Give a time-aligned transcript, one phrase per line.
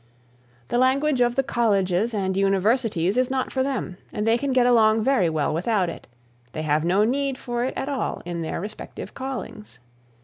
[0.69, 4.65] The language of the colleges and universities is not for them and they can get
[4.65, 6.07] along very well without it;
[6.53, 9.77] they have no need for it at all in their respective callings.